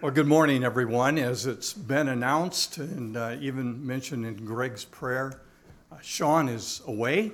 [0.00, 1.18] Well, good morning, everyone.
[1.18, 5.40] As it's been announced and uh, even mentioned in Greg's prayer,
[5.90, 7.32] uh, Sean is away.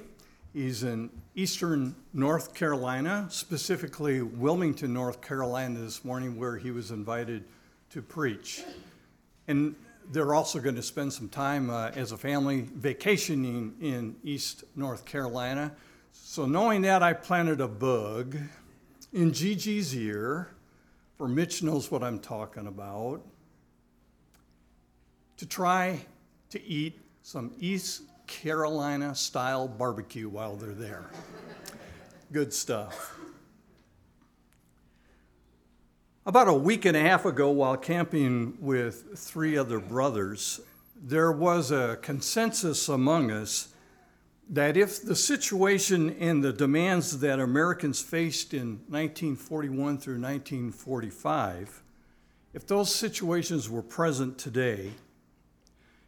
[0.55, 7.45] He's in eastern North Carolina, specifically Wilmington, North Carolina, this morning, where he was invited
[7.91, 8.63] to preach.
[9.47, 9.75] And
[10.11, 15.05] they're also going to spend some time uh, as a family vacationing in East North
[15.05, 15.71] Carolina.
[16.13, 18.39] So, knowing that, I planted a bug
[19.13, 20.54] in Gigi's ear,
[21.25, 23.23] for Mitch knows what I'm talking about,
[25.39, 26.05] to try
[26.51, 31.07] to eat some East Carolina style barbecue while they're there.
[32.31, 33.17] Good stuff.
[36.27, 40.61] About a week and a half ago, while camping with three other brothers,
[40.95, 43.69] there was a consensus among us
[44.51, 51.83] that if the situation and the demands that Americans faced in 1941 through 1945,
[52.53, 54.93] if those situations were present today,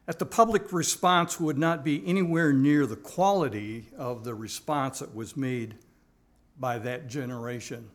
[0.05, 5.15] that the public response would not be anywhere near the quality of the response that
[5.15, 5.75] was made
[6.59, 7.91] by that generation.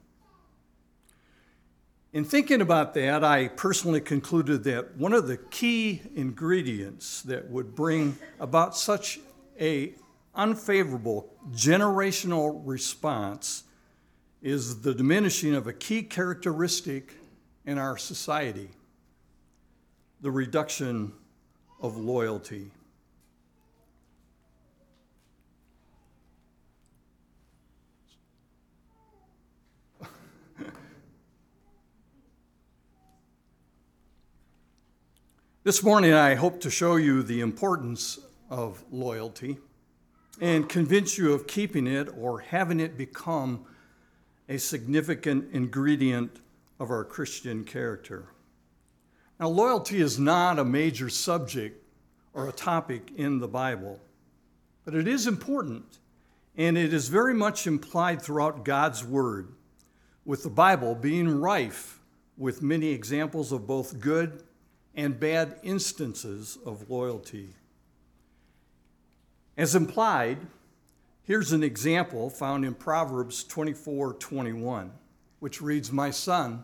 [2.13, 7.73] In thinking about that, I personally concluded that one of the key ingredients that would
[7.73, 9.19] bring about such
[9.57, 9.93] a
[10.35, 13.63] unfavorable generational response
[14.41, 17.13] is the diminishing of a key characteristic
[17.65, 18.69] in our society
[20.21, 21.11] the reduction
[21.81, 22.69] of loyalty.
[35.63, 39.57] This morning, I hope to show you the importance of loyalty
[40.41, 43.63] and convince you of keeping it or having it become
[44.49, 46.41] a significant ingredient
[46.79, 48.25] of our Christian character.
[49.39, 51.83] Now, loyalty is not a major subject
[52.33, 53.99] or a topic in the Bible,
[54.83, 55.99] but it is important,
[56.57, 59.53] and it is very much implied throughout God's Word,
[60.25, 61.99] with the Bible being rife
[62.35, 64.43] with many examples of both good
[64.95, 67.49] and bad instances of loyalty.
[69.57, 70.39] As implied,
[71.23, 74.91] here's an example found in Proverbs 24 21,
[75.39, 76.63] which reads, My son,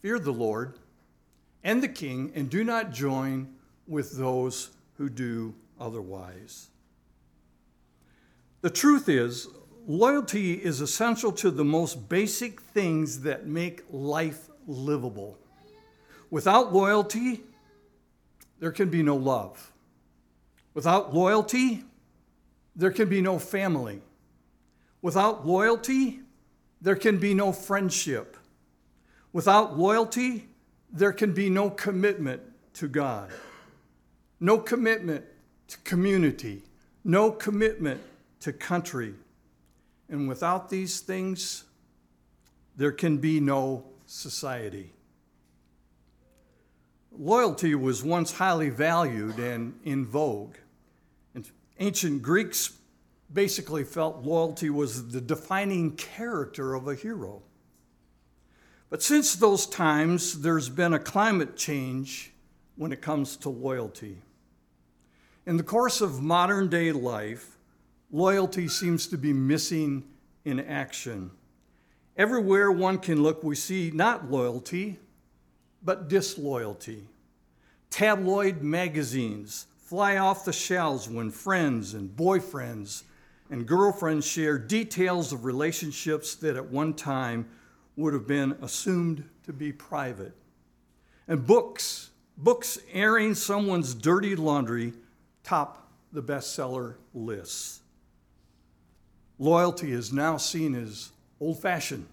[0.00, 0.78] fear the Lord
[1.64, 3.54] and the king, and do not join
[3.86, 6.68] with those who do otherwise.
[8.60, 9.48] The truth is,
[9.86, 15.38] loyalty is essential to the most basic things that make life livable.
[16.30, 17.42] Without loyalty,
[18.60, 19.71] there can be no love.
[20.74, 21.84] Without loyalty,
[22.74, 24.00] there can be no family.
[25.02, 26.20] Without loyalty,
[26.80, 28.36] there can be no friendship.
[29.32, 30.48] Without loyalty,
[30.90, 32.42] there can be no commitment
[32.74, 33.30] to God,
[34.40, 35.24] no commitment
[35.68, 36.62] to community,
[37.04, 38.00] no commitment
[38.40, 39.14] to country.
[40.08, 41.64] And without these things,
[42.76, 44.92] there can be no society.
[47.10, 50.56] Loyalty was once highly valued and in vogue.
[51.78, 52.72] Ancient Greeks
[53.32, 57.42] basically felt loyalty was the defining character of a hero.
[58.90, 62.32] But since those times, there's been a climate change
[62.76, 64.18] when it comes to loyalty.
[65.46, 67.56] In the course of modern day life,
[68.10, 70.04] loyalty seems to be missing
[70.44, 71.30] in action.
[72.16, 74.98] Everywhere one can look, we see not loyalty,
[75.82, 77.04] but disloyalty.
[77.90, 83.02] Tabloid magazines fly off the shelves when friends and boyfriends
[83.50, 87.46] and girlfriends share details of relationships that at one time
[87.96, 90.32] would have been assumed to be private.
[91.28, 92.08] And books,
[92.38, 94.94] books airing someone's dirty laundry,
[95.44, 97.82] top the bestseller lists.
[99.38, 102.06] Loyalty is now seen as old fashioned,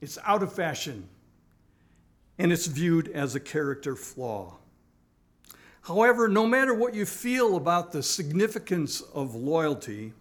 [0.00, 1.06] it's out of fashion
[2.38, 4.56] and it's viewed as a character flaw.
[5.88, 10.12] However, no matter what you feel about the significance of loyalty,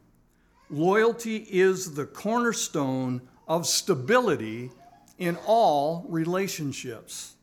[0.69, 4.71] loyalty is the cornerstone of stability
[5.17, 7.35] in all relationships.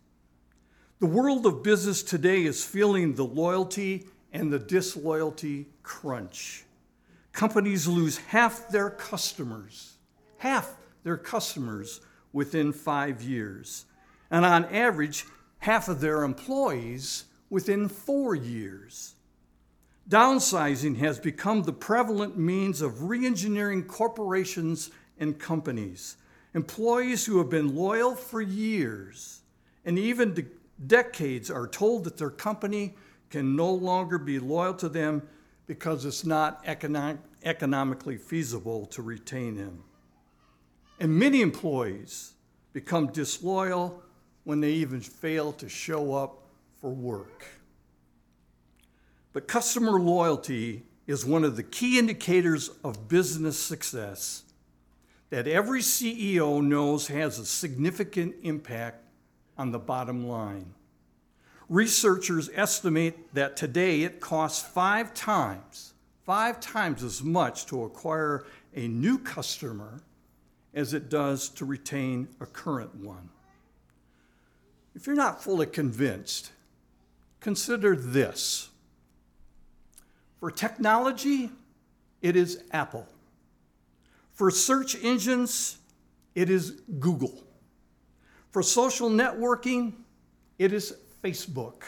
[1.01, 6.65] The world of business today is feeling the loyalty and the disloyalty crunch.
[7.33, 9.99] Companies lose half their customers,
[10.39, 12.01] half their customers
[12.33, 13.85] within five years
[14.31, 15.27] and on average,
[15.59, 17.25] half of their employees
[17.55, 19.15] within four years.
[20.09, 24.91] Downsizing has become the prevalent means of re engineering corporations
[25.21, 26.17] and companies.
[26.53, 29.43] Employees who have been loyal for years
[29.85, 30.47] and even de-
[30.85, 32.97] decades are told that their company
[33.31, 35.23] can no longer be loyal to them
[35.69, 39.85] because it's not economic, economically feasible to retain them.
[40.99, 42.33] And many employees
[42.73, 44.03] become disloyal
[44.43, 46.44] when they even fail to show up
[46.85, 47.47] for work.
[49.33, 54.43] But customer loyalty is one of the key indicators of business success
[55.31, 59.03] that every CEO knows has a significant impact
[59.57, 60.75] on the bottom line.
[61.71, 65.95] Researchers estimate that today it costs five times,
[66.27, 68.45] five times as much to acquire
[68.77, 70.03] a new customer
[70.75, 73.31] as it does to retain a current one.
[74.95, 76.51] If you're not fully convinced,
[77.45, 78.71] consider this.
[80.41, 81.51] For technology,
[82.23, 83.07] it is Apple.
[84.33, 85.77] For search engines,
[86.35, 87.45] it is Google.
[88.51, 89.93] For social networking,
[90.59, 91.83] it is Facebook.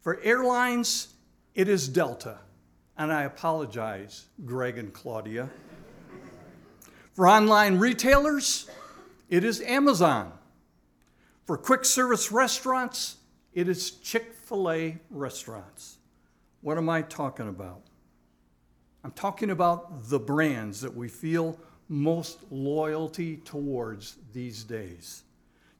[0.00, 1.08] For airlines,
[1.56, 2.38] it is Delta.
[2.96, 5.50] And I apologize, Greg and Claudia.
[7.14, 8.70] For online retailers,
[9.28, 10.32] it is Amazon.
[11.46, 13.16] For quick service restaurants,
[13.54, 14.36] it is Chick
[15.10, 15.98] restaurants.
[16.60, 17.82] What am I talking about?
[19.04, 21.58] I'm talking about the brands that we feel
[21.88, 25.22] most loyalty towards these days.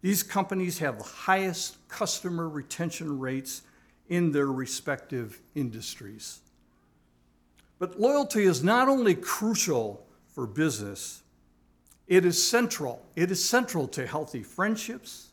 [0.00, 3.62] These companies have the highest customer retention rates
[4.08, 6.40] in their respective industries.
[7.78, 11.22] But loyalty is not only crucial for business,
[12.08, 13.04] it is central.
[13.16, 15.30] It is central to healthy friendships,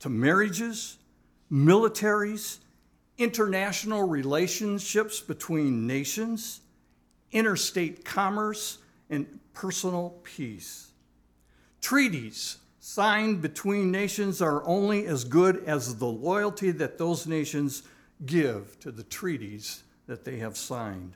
[0.00, 0.96] to marriages,
[1.52, 2.58] militaries,
[3.18, 6.60] international relationships between nations,
[7.32, 8.78] interstate commerce,
[9.10, 10.92] and personal peace.
[11.80, 17.82] Treaties signed between nations are only as good as the loyalty that those nations
[18.24, 21.14] give to the treaties that they have signed.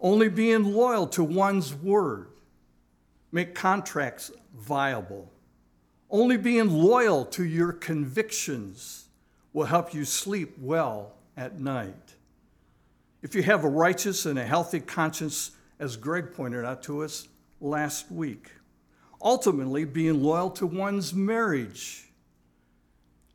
[0.00, 2.28] Only being loyal to one's word
[3.32, 5.30] make contracts viable.
[6.10, 9.05] Only being loyal to your convictions
[9.56, 12.14] will help you sleep well at night.
[13.22, 17.26] If you have a righteous and a healthy conscience, as Greg pointed out to us
[17.58, 18.50] last week,
[19.22, 22.04] ultimately being loyal to one's marriage.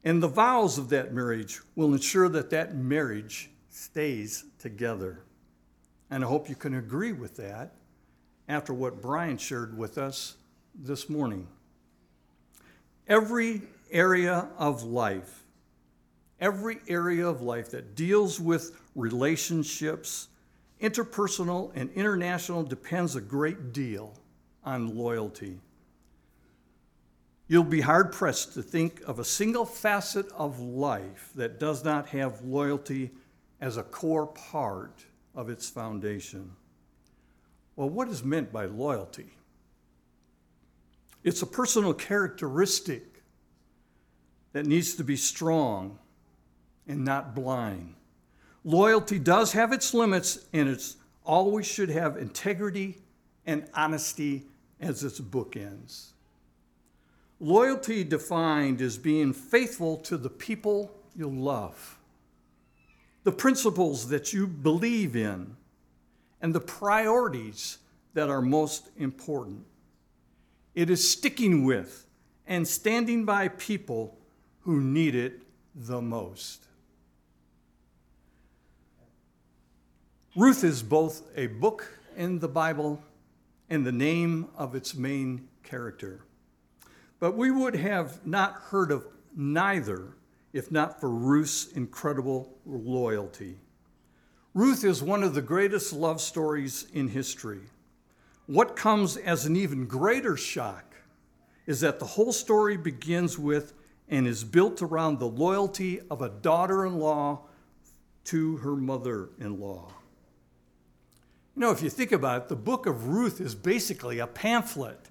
[0.03, 5.23] And the vows of that marriage will ensure that that marriage stays together.
[6.11, 7.73] And I hope you can agree with that
[8.47, 10.35] after what Brian shared with us
[10.75, 11.47] this morning.
[13.07, 15.40] Every area of life,
[16.41, 20.27] every area of life that deals with relationships,
[20.81, 24.13] interpersonal and international, depends a great deal
[24.65, 25.59] on loyalty.
[27.47, 32.07] You'll be hard pressed to think of a single facet of life that does not
[32.07, 33.11] have loyalty
[33.59, 35.05] as a core part
[35.35, 36.51] of its foundation.
[37.75, 39.31] Well, what is meant by loyalty?
[41.23, 43.21] It's a personal characteristic
[44.53, 45.99] that needs to be strong
[46.87, 47.95] and not blind.
[48.63, 50.95] Loyalty does have its limits, and it
[51.25, 52.97] always should have integrity
[53.45, 54.43] and honesty
[54.79, 56.11] as its bookends.
[57.39, 61.97] Loyalty defined as being faithful to the people you love,
[63.23, 65.55] the principles that you believe in,
[66.41, 67.79] and the priorities
[68.13, 69.65] that are most important.
[70.75, 72.05] It is sticking with
[72.47, 74.17] and standing by people
[74.61, 75.41] who need it
[75.75, 76.65] the most.
[80.37, 83.03] Ruth is both a book in the Bible
[83.69, 86.21] and the name of its main character.
[87.19, 90.13] But we would have not heard of neither
[90.53, 93.57] if not for Ruth's incredible loyalty.
[94.53, 97.63] Ruth is one of the greatest love stories in history.
[98.45, 100.95] What comes as an even greater shock
[101.65, 103.73] is that the whole story begins with
[104.07, 107.41] and is built around the loyalty of a daughter in law
[108.23, 109.91] to her mother in law.
[111.55, 115.09] You know, if you think about it, the book of Ruth is basically a pamphlet.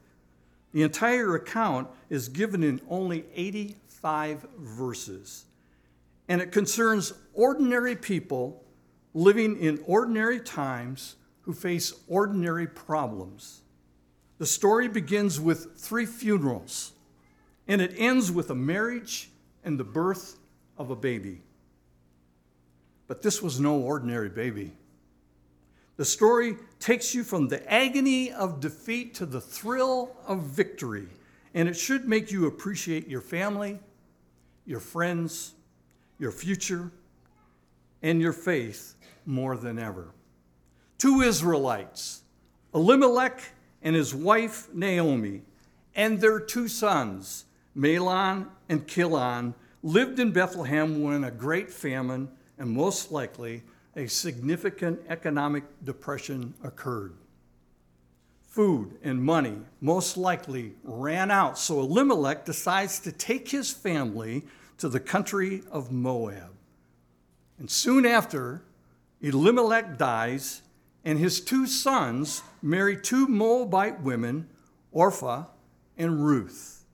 [0.72, 5.44] The entire account is given in only 85 verses,
[6.28, 8.64] and it concerns ordinary people
[9.12, 13.60] living in ordinary times who face ordinary problems.
[14.38, 16.92] The story begins with three funerals,
[17.68, 19.30] and it ends with a marriage
[19.64, 20.38] and the birth
[20.78, 21.42] of a baby.
[23.08, 24.72] But this was no ordinary baby.
[26.00, 31.08] The story takes you from the agony of defeat to the thrill of victory,
[31.52, 33.78] and it should make you appreciate your family
[34.64, 35.52] your friends,
[36.18, 36.90] your future,
[38.00, 38.94] and your faith
[39.26, 40.14] more than ever.
[40.96, 42.22] Two Israelites,
[42.74, 43.42] Elimelech
[43.82, 45.42] and his wife Naomi,
[45.94, 47.44] and their two sons,
[47.76, 53.64] Mahlon and Chilion, lived in Bethlehem when a great famine and most likely
[54.00, 57.14] a significant economic depression occurred.
[58.48, 64.42] Food and money most likely ran out, so Elimelech decides to take his family
[64.78, 66.50] to the country of Moab.
[67.58, 68.62] And soon after,
[69.20, 70.62] Elimelech dies,
[71.04, 74.48] and his two sons marry two Moabite women,
[74.92, 75.44] Orpah
[75.98, 76.84] and Ruth.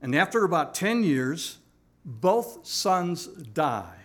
[0.00, 1.58] And after about 10 years,
[2.04, 3.99] both sons die.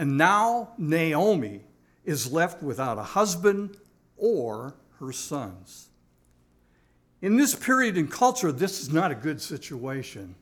[0.00, 1.60] And now Naomi
[2.06, 3.76] is left without a husband
[4.16, 5.90] or her sons.
[7.20, 10.36] In this period in culture, this is not a good situation.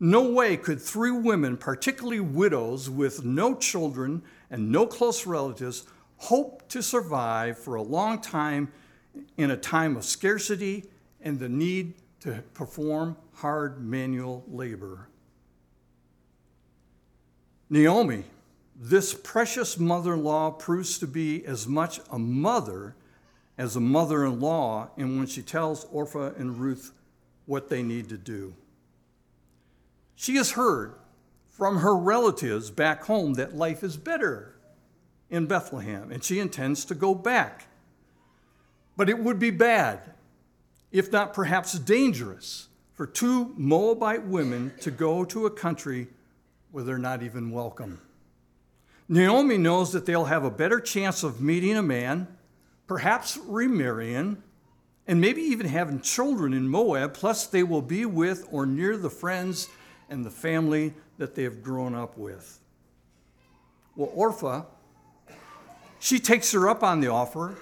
[0.00, 5.84] No way could three women, particularly widows with no children and no close relatives,
[6.16, 8.72] hope to survive for a long time
[9.36, 10.84] in a time of scarcity
[11.20, 15.10] and the need to perform hard manual labor.
[17.68, 18.24] Naomi,
[18.76, 22.96] this precious mother in law, proves to be as much a mother
[23.56, 26.92] as a mother in law, and when she tells Orpah and Ruth
[27.46, 28.54] what they need to do.
[30.16, 30.94] She has heard
[31.48, 34.56] from her relatives back home that life is better
[35.30, 37.68] in Bethlehem, and she intends to go back.
[38.96, 40.00] But it would be bad,
[40.90, 46.08] if not perhaps dangerous, for two Moabite women to go to a country
[46.70, 48.00] where they're not even welcome.
[49.08, 52.26] Naomi knows that they'll have a better chance of meeting a man,
[52.86, 54.42] perhaps remarrying,
[55.06, 59.10] and maybe even having children in Moab, plus they will be with or near the
[59.10, 59.68] friends
[60.08, 62.58] and the family that they have grown up with.
[63.96, 64.64] Well, Orpah,
[66.00, 67.56] she takes her up on the offer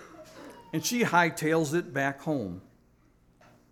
[0.72, 2.62] and she hightails it back home.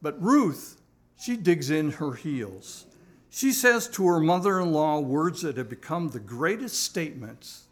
[0.03, 0.81] But Ruth,
[1.19, 2.87] she digs in her heels.
[3.31, 7.69] She says to her mother in law words that have become the greatest statements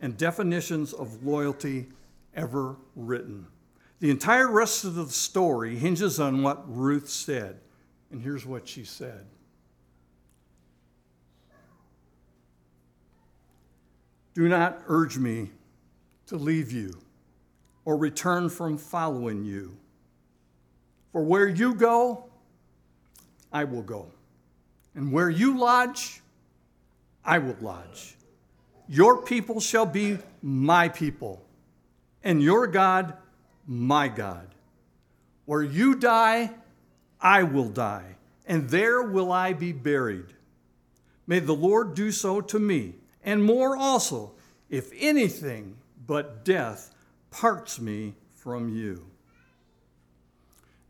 [0.00, 1.88] and definitions of loyalty
[2.34, 3.46] ever written.
[4.00, 7.60] The entire rest of the story hinges on what Ruth said.
[8.10, 9.26] And here's what she said
[14.32, 15.50] Do not urge me
[16.28, 16.94] to leave you
[17.84, 19.76] or return from following you.
[21.12, 22.30] For where you go,
[23.52, 24.12] I will go.
[24.94, 26.20] And where you lodge,
[27.24, 28.16] I will lodge.
[28.88, 31.44] Your people shall be my people,
[32.24, 33.14] and your God,
[33.66, 34.48] my God.
[35.44, 36.50] Where you die,
[37.20, 38.16] I will die,
[38.46, 40.34] and there will I be buried.
[41.26, 44.32] May the Lord do so to me, and more also,
[44.68, 46.92] if anything but death
[47.30, 49.06] parts me from you.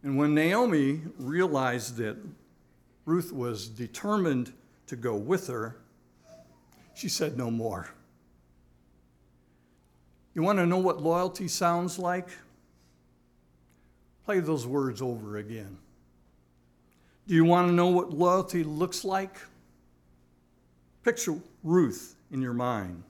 [0.02, 2.16] And when Naomi realized that
[3.11, 4.52] Ruth was determined
[4.87, 5.75] to go with her,
[6.95, 7.90] she said no more.
[10.33, 12.29] You want to know what loyalty sounds like?
[14.25, 15.76] Play those words over again.
[17.26, 19.35] Do you want to know what loyalty looks like?
[21.02, 23.02] Picture Ruth in your mind.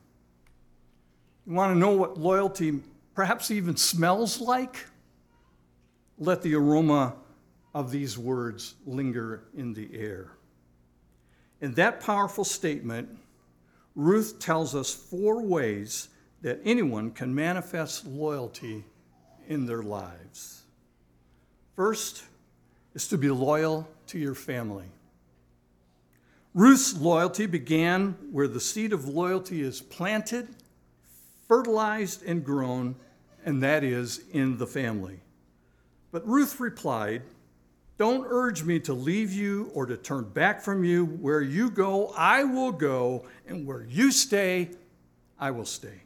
[1.47, 2.80] You want to know what loyalty
[3.14, 4.87] perhaps even smells like?
[6.19, 7.16] Let the aroma
[7.75, 10.33] of these words linger in the air.
[11.61, 13.09] In that powerful statement,
[13.95, 16.09] Ruth tells us four ways
[16.43, 18.85] that anyone can manifest loyalty
[19.49, 20.62] in their lives.
[21.77, 22.25] First
[22.95, 24.87] is to be loyal to your family.
[26.55, 30.49] Ruth's loyalty began where the seed of loyalty is planted,
[31.47, 32.97] fertilized, and grown,
[33.45, 35.21] and that is in the family.
[36.11, 37.23] But Ruth replied,
[38.00, 41.04] don't urge me to leave you or to turn back from you.
[41.04, 44.71] Where you go, I will go, and where you stay,
[45.38, 46.00] I will stay.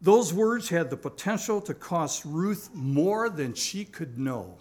[0.00, 4.58] Those words had the potential to cost Ruth more than she could know.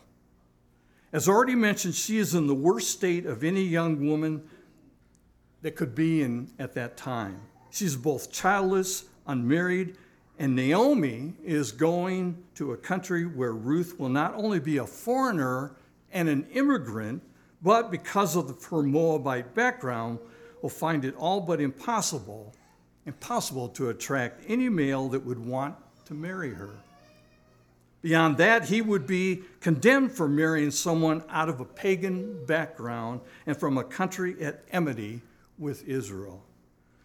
[1.11, 4.43] As already mentioned, she is in the worst state of any young woman
[5.63, 7.41] that could be in at that time.
[7.71, 9.97] She's both childless, unmarried,
[10.37, 15.75] and Naomi is going to a country where Ruth will not only be a foreigner,
[16.13, 17.23] and an immigrant,
[17.61, 20.19] but because of her Moabite background,
[20.61, 22.53] will find it all but impossible,
[23.05, 25.75] impossible to attract any male that would want
[26.05, 26.71] to marry her.
[28.01, 33.55] Beyond that, he would be condemned for marrying someone out of a pagan background and
[33.55, 35.21] from a country at enmity
[35.59, 36.43] with Israel.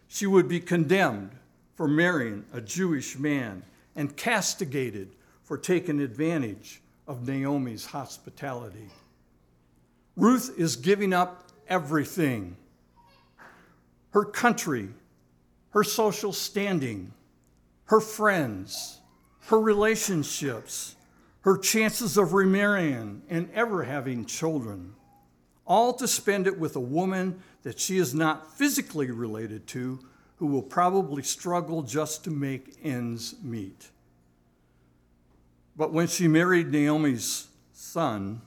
[0.09, 1.33] She would be condemned
[1.75, 3.63] for marrying a Jewish man
[3.95, 5.11] and castigated
[5.43, 8.89] for taking advantage of Naomi's hospitality.
[10.17, 12.57] Ruth is giving up everything
[14.11, 14.89] her country,
[15.71, 17.13] her social standing,
[17.85, 19.01] her friends,
[19.49, 20.97] her relationships,
[21.43, 24.95] her chances of remarrying and ever having children,
[25.67, 29.99] all to spend it with a woman that she is not physically related to,
[30.37, 33.91] who will probably struggle just to make ends meet.
[35.77, 38.41] But when she married Naomi's son,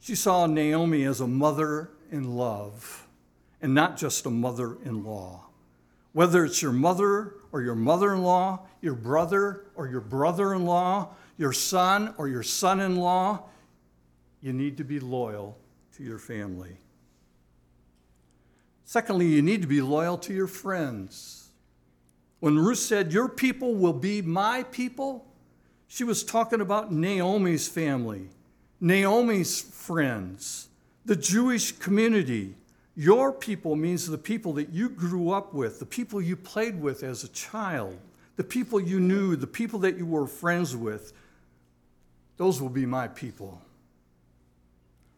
[0.00, 3.06] she saw Naomi as a mother in love
[3.62, 5.46] and not just a mother in law.
[6.12, 10.66] Whether it's your mother or your mother in law, your brother or your brother in
[10.66, 13.44] law, your son or your son in law,
[14.40, 15.56] you need to be loyal
[15.96, 16.76] to your family.
[18.84, 21.48] Secondly, you need to be loyal to your friends.
[22.40, 25.26] When Ruth said, Your people will be my people,
[25.94, 28.28] she was talking about Naomi's family,
[28.80, 30.66] Naomi's friends,
[31.04, 32.56] the Jewish community.
[32.96, 37.04] Your people means the people that you grew up with, the people you played with
[37.04, 37.96] as a child,
[38.34, 41.12] the people you knew, the people that you were friends with.
[42.38, 43.62] Those will be my people.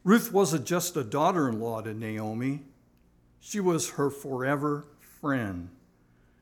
[0.05, 2.61] Ruth wasn't just a daughter in law to Naomi,
[3.41, 4.85] she was her forever
[5.23, 5.71] friend.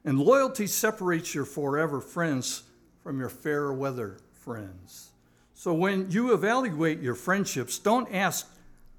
[0.04, 2.64] And loyalty separates your forever friends
[3.04, 5.10] from your fair weather friends.
[5.54, 8.46] So when you evaluate your friendships, don't ask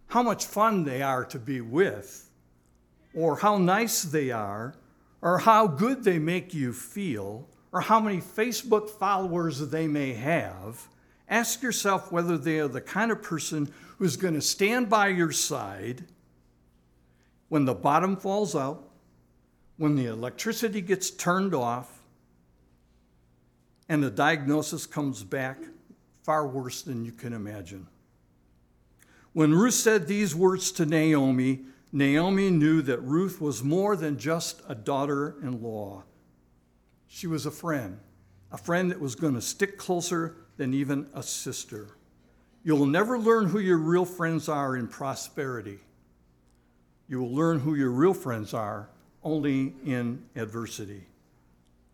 [0.07, 2.29] how much fun they are to be with,
[3.13, 4.75] or how nice they are,
[5.21, 10.87] or how good they make you feel, or how many Facebook followers they may have.
[11.29, 15.31] Ask yourself whether they are the kind of person who's going to stand by your
[15.31, 16.05] side
[17.49, 18.89] when the bottom falls out,
[19.77, 21.94] when the electricity gets turned off,
[23.87, 25.57] and the diagnosis comes back
[26.23, 27.87] far worse than you can imagine.
[29.33, 34.61] When Ruth said these words to Naomi, Naomi knew that Ruth was more than just
[34.67, 36.03] a daughter in law.
[37.07, 37.99] She was a friend,
[38.51, 41.89] a friend that was going to stick closer than even a sister.
[42.63, 45.79] You'll never learn who your real friends are in prosperity.
[47.07, 48.89] You will learn who your real friends are
[49.23, 51.03] only in adversity.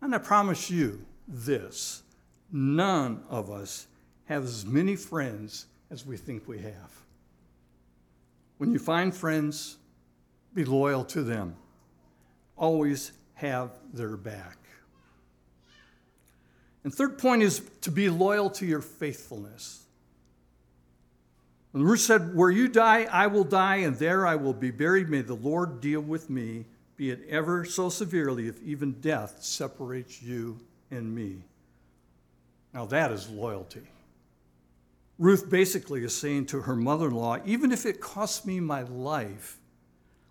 [0.00, 2.02] And I promise you this
[2.50, 3.86] none of us
[4.26, 6.90] have as many friends as we think we have.
[8.58, 9.76] When you find friends,
[10.54, 11.56] be loyal to them.
[12.56, 14.58] Always have their back.
[16.84, 19.84] And third point is to be loyal to your faithfulness.
[21.72, 25.08] When Ruth said, Where you die, I will die, and there I will be buried,
[25.08, 30.22] may the Lord deal with me, be it ever so severely, if even death separates
[30.22, 30.60] you
[30.92, 31.42] and me.
[32.72, 33.82] Now that is loyalty.
[35.18, 38.82] Ruth basically is saying to her mother in law, Even if it costs me my
[38.82, 39.58] life,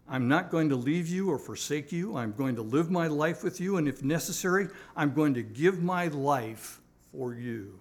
[0.10, 2.18] I'm not going to leave you or forsake you.
[2.18, 5.82] I'm going to live my life with you, and if necessary, I'm going to give
[5.82, 6.82] my life
[7.14, 7.80] for you.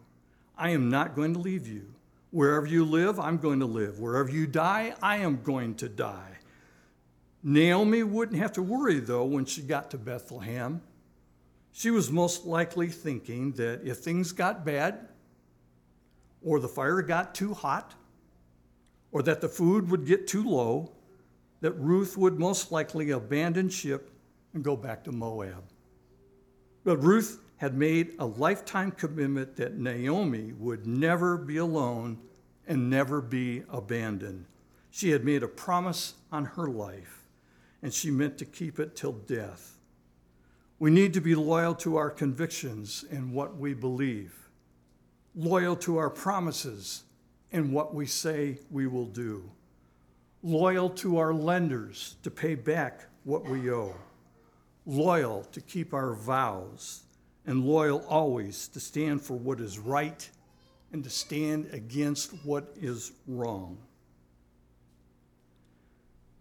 [0.57, 1.93] I am not going to leave you.
[2.31, 3.99] Wherever you live, I'm going to live.
[3.99, 6.39] Wherever you die, I am going to die.
[7.43, 10.83] Naomi wouldn't have to worry, though, when she got to Bethlehem.
[11.73, 15.09] She was most likely thinking that if things got bad,
[16.43, 17.95] or the fire got too hot,
[19.13, 20.93] or that the food would get too low,
[21.61, 24.11] that Ruth would most likely abandon ship
[24.55, 25.65] and go back to Moab.
[26.85, 32.19] But Ruth had made a lifetime commitment that Naomi would never be alone
[32.67, 34.47] and never be abandoned.
[34.91, 37.25] She had made a promise on her life,
[37.83, 39.77] and she meant to keep it till death.
[40.81, 44.35] We need to be loyal to our convictions and what we believe,
[45.37, 47.05] loyal to our promises
[47.53, 49.45] and what we say we will do,
[50.43, 53.95] loyal to our lenders to pay back what we owe,
[54.87, 57.03] loyal to keep our vows,
[57.45, 60.31] and loyal always to stand for what is right
[60.93, 63.77] and to stand against what is wrong.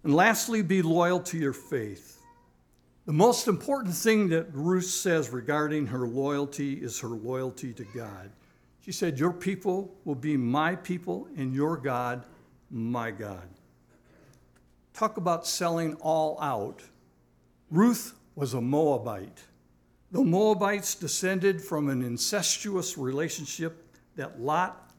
[0.06, 2.18] And lastly, be loyal to your faith.
[3.10, 8.30] The most important thing that Ruth says regarding her loyalty is her loyalty to God.
[8.82, 12.24] She said, Your people will be my people, and your God,
[12.69, 13.50] my God.
[14.93, 16.84] Talk about selling all out.
[17.72, 19.39] Ruth was a Moabite.
[20.12, 24.93] The Moabites descended from an incestuous relationship that Lot,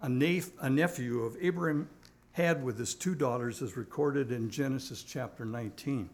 [0.00, 1.88] a, nephew of Abraham,
[2.30, 6.08] had with his two daughters, is recorded in Genesis chapter 19.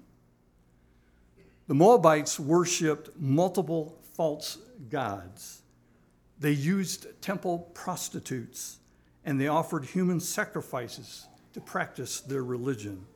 [1.67, 4.59] The Moabites worshiped multiple false
[4.91, 5.63] gods.
[6.39, 8.79] They used temple prostitutes
[9.25, 13.07] and they offered human sacrifices to practice their religion.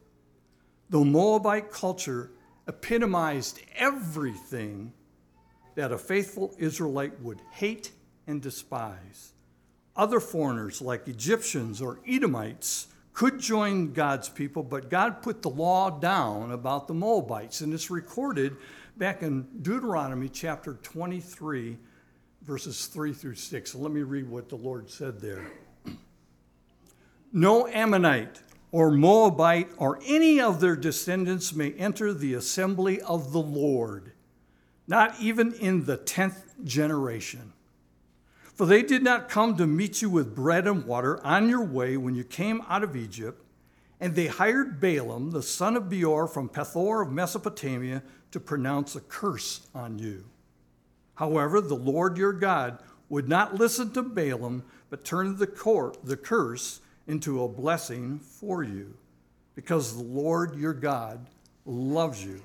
[0.89, 2.31] The Moabite culture
[2.67, 4.93] epitomized everything
[5.75, 7.93] that a faithful Israelite would hate
[8.27, 9.33] and despise.
[9.95, 12.87] Other foreigners, like Egyptians or Edomites,
[13.19, 17.91] could join God's people, but God put the law down about the Moabites, and it's
[17.91, 18.57] recorded
[18.97, 21.77] back in Deuteronomy chapter 23,
[22.43, 23.73] verses 3 through 6.
[23.73, 25.51] So let me read what the Lord said there.
[27.33, 33.43] No Ammonite or Moabite or any of their descendants may enter the assembly of the
[33.43, 34.13] Lord,
[34.87, 37.53] not even in the tenth generation.
[38.59, 41.97] For they did not come to meet you with bread and water on your way
[41.97, 43.41] when you came out of Egypt,
[44.01, 49.01] and they hired Balaam, the son of Beor from Pethor of Mesopotamia, to pronounce a
[49.01, 50.25] curse on you.
[51.15, 56.17] However, the Lord your God would not listen to Balaam, but turned the, court, the
[56.17, 58.93] curse into a blessing for you,
[59.55, 61.29] because the Lord your God
[61.65, 62.43] loves you.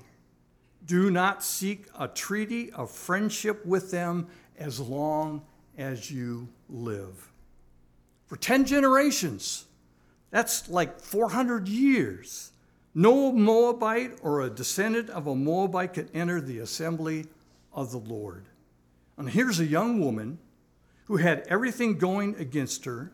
[0.86, 5.42] Do not seek a treaty of friendship with them as long
[5.76, 7.30] as you live.
[8.26, 9.66] For 10 generations,
[10.30, 12.52] that's like 400 years,
[12.94, 17.26] no Moabite or a descendant of a Moabite could enter the assembly
[17.72, 18.46] of the Lord.
[19.16, 20.38] And here's a young woman
[21.04, 23.12] who had everything going against her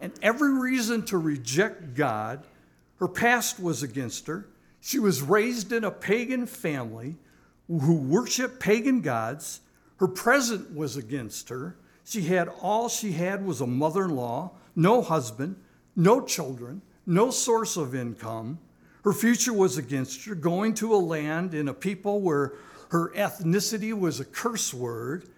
[0.00, 2.46] and every reason to reject God.
[2.96, 4.48] Her past was against her.
[4.80, 7.16] She was raised in a pagan family
[7.68, 9.60] who worshiped pagan gods.
[9.96, 11.76] Her present was against her.
[12.10, 15.54] She had all she had was a mother in law, no husband,
[15.94, 18.58] no children, no source of income.
[19.04, 22.54] Her future was against her, going to a land in a people where
[22.88, 25.28] her ethnicity was a curse word,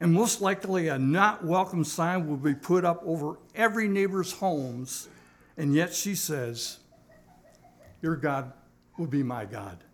[0.00, 5.08] and most likely a not welcome sign would be put up over every neighbor's homes.
[5.58, 6.78] And yet she says,
[8.00, 8.54] Your God
[8.96, 9.84] will be my God.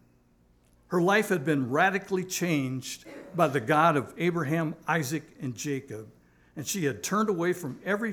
[0.87, 6.07] Her life had been radically changed by the God of Abraham, Isaac, and Jacob
[6.58, 8.12] and she had turned away from every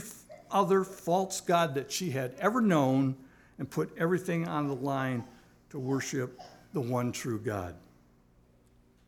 [0.51, 3.15] other false God that she had ever known
[3.57, 5.23] and put everything on the line
[5.71, 6.39] to worship
[6.71, 7.73] the one true God.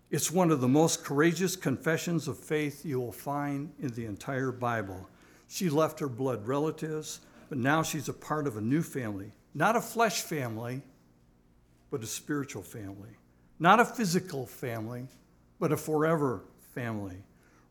[0.10, 4.52] It's one of the most courageous confessions of faith you will find in the entire
[4.52, 5.08] Bible.
[5.47, 9.34] She left her blood relatives, but now she's a part of a new family.
[9.54, 10.82] Not a flesh family,
[11.91, 13.12] but a spiritual family.
[13.60, 15.10] Not a physical family,
[15.60, 16.41] but a forever
[16.73, 17.17] family.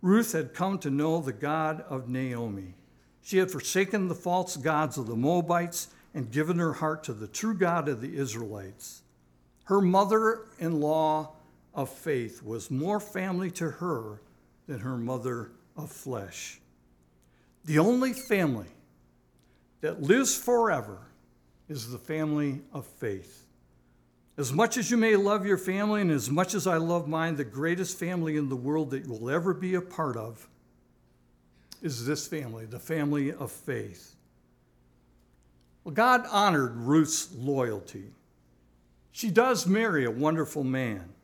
[0.07, 2.75] Ruth had come to know the God of Naomi.
[3.23, 7.27] She had forsaken the false gods of the Moabites and given her heart to the
[7.27, 9.03] true God of the Israelites.
[9.65, 11.33] Her mother in law
[11.75, 14.21] of faith was more family to her
[14.69, 16.61] than her mother of flesh.
[17.65, 18.71] The only family
[19.81, 20.99] that lives forever
[21.69, 23.46] is the family of faith.
[24.39, 27.37] As much as you may love your family, and as much as I love mine,
[27.37, 30.47] the greatest family in the world that you will ever be a part of
[31.81, 34.15] is this family, the family of faith.
[35.85, 38.05] Well, God honored Ruth's loyalty.
[39.13, 41.15] She does marry a wonderful man.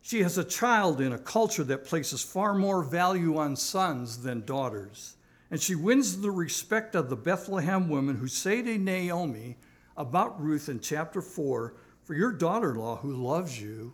[0.00, 4.44] She has a child in a culture that places far more value on sons than
[4.44, 5.16] daughters.
[5.50, 9.56] And she wins the respect of the Bethlehem women who say to Naomi
[9.96, 13.92] about Ruth in chapter 4 for your daughter in law, who loves you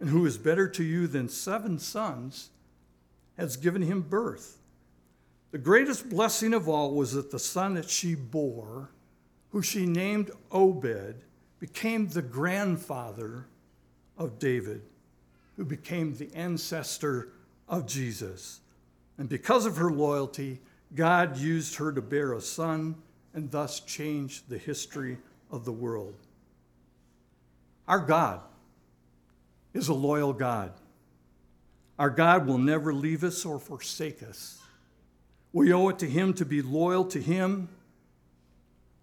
[0.00, 2.50] and who is better to you than seven sons,
[3.36, 4.58] has given him birth.
[5.52, 8.90] The greatest blessing of all was that the son that she bore,
[9.50, 11.22] who she named Obed,
[11.60, 13.46] became the grandfather
[14.18, 14.82] of David,
[15.56, 17.28] who became the ancestor
[17.68, 18.60] of Jesus.
[19.18, 20.60] And because of her loyalty,
[20.94, 22.96] God used her to bear a son
[23.34, 25.18] and thus change the history
[25.50, 26.14] of the world.
[27.86, 28.40] Our God
[29.74, 30.72] is a loyal God.
[31.98, 34.60] Our God will never leave us or forsake us.
[35.52, 37.68] We owe it to Him to be loyal to Him,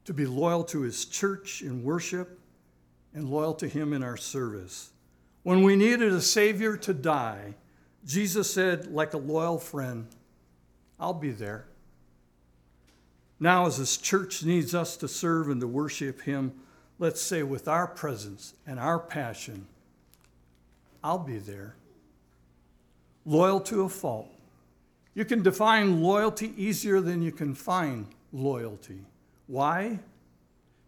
[0.05, 2.39] to be loyal to His church in worship,
[3.13, 4.91] and loyal to Him in our service.
[5.43, 7.55] When we needed a Savior to die,
[8.05, 10.07] Jesus said, like a loyal friend,
[10.99, 11.65] I'll be there.
[13.39, 16.53] Now, as His church needs us to serve and to worship Him,
[16.99, 19.65] let's say, with our presence and our passion,
[21.03, 21.75] I'll be there.
[23.25, 24.29] Loyal to a fault.
[25.13, 28.99] You can define loyalty easier than you can find loyalty.
[29.47, 29.99] Why?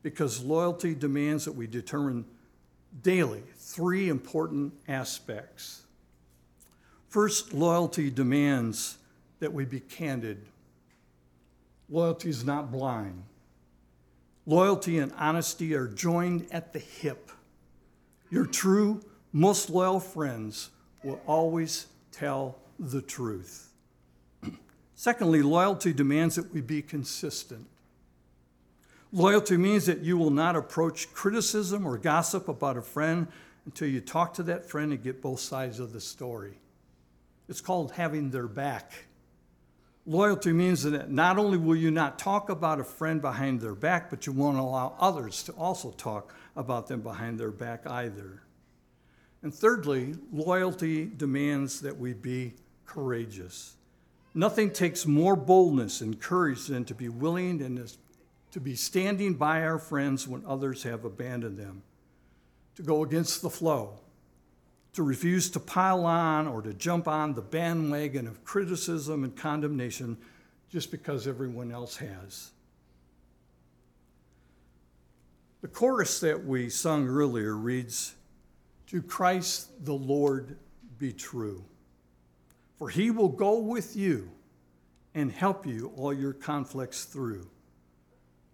[0.04, 2.26] Because loyalty demands that we determine
[3.04, 5.84] daily three important aspects.
[7.08, 8.98] First, loyalty demands
[9.40, 10.46] that we be candid.
[11.90, 13.24] Loyalty is not blind.
[14.46, 17.32] Loyalty and honesty are joined at the hip.
[18.30, 19.02] Your true,
[19.32, 20.72] most loyal friends
[21.04, 23.70] will always tell the truth.
[24.96, 27.68] Secondly, loyalty demands that we be consistent.
[29.14, 33.28] Loyalty means that you will not approach criticism or gossip about a friend
[33.66, 36.58] until you talk to that friend and get both sides of the story.
[37.50, 39.06] It's called having their back.
[40.06, 44.10] Loyalty means that not only will you not talk about a friend behind their back,
[44.10, 48.42] but you won't allow others to also talk about them behind their back either.
[49.44, 52.54] And thirdly, loyalty demands that we be
[52.86, 53.76] courageous.
[54.34, 57.92] Nothing takes more boldness and courage than to be willing and
[58.52, 61.84] to be standing by our friends when others have abandoned them,
[62.76, 64.00] to go against the flow,
[64.94, 70.18] to refuse to pile on or to jump on the bandwagon of criticism and condemnation
[70.70, 72.52] just because everyone else has.
[75.62, 78.16] The chorus that we sung earlier reads,
[78.88, 80.58] To Christ the Lord
[80.98, 81.64] be true,
[82.78, 84.30] for he will go with you
[85.14, 87.48] and help you all your conflicts through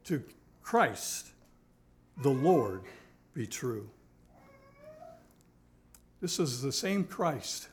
[0.08, 0.23] to
[0.62, 1.28] Christ,
[2.17, 2.84] the Lord,
[3.34, 3.89] be true.
[6.19, 7.67] This is the same Christ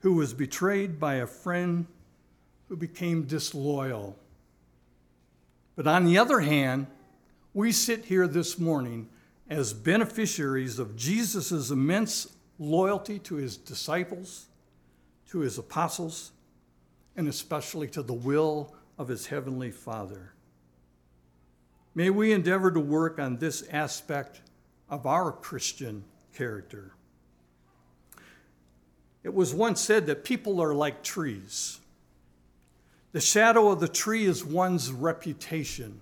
[0.00, 1.86] who was betrayed by a friend
[2.68, 4.16] who became disloyal.
[5.76, 6.88] But on the other hand,
[7.54, 9.08] we sit here this morning
[9.48, 14.46] as beneficiaries of Jesus' immense loyalty to his disciples,
[15.28, 16.32] to his apostles,
[17.16, 20.32] and especially to the will of his heavenly Father.
[21.94, 24.40] May we endeavor to work on this aspect
[24.88, 26.92] of our Christian character.
[29.24, 31.80] It was once said that people are like trees.
[33.12, 36.00] The shadow of the tree is one's reputation.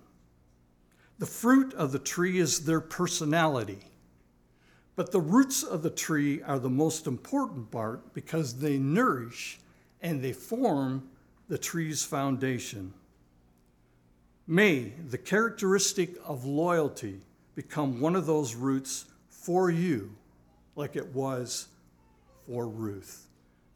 [1.18, 3.80] The fruit of the tree is their personality.
[4.96, 9.58] But the roots of the tree are the most important part because they nourish
[10.00, 11.08] and they form
[11.48, 12.94] the tree's foundation.
[14.46, 17.20] May the characteristic of loyalty
[17.54, 20.14] become one of those roots for you,
[20.76, 21.68] like it was
[22.50, 23.28] for Ruth.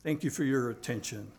[0.03, 1.31] Thank you for your attention.